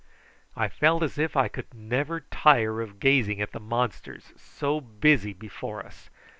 [0.57, 5.31] I felt as if I could never tire of gazing at the monsters so busy
[5.31, 6.09] before us.